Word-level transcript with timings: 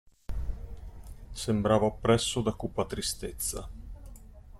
Sembrava 1.43 1.85
oppresso 1.85 2.41
da 2.41 2.53
cupa 2.53 2.85
tristezza. 2.85 3.69